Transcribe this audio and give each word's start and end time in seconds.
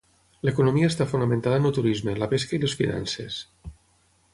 L'economia 0.47 0.89
està 0.93 1.07
fonamentada 1.11 1.61
en 1.61 1.69
el 1.71 1.77
turisme, 1.81 2.17
la 2.25 2.31
pesca 2.35 2.59
i 2.59 2.65
les 2.65 2.79
finances. 2.83 3.41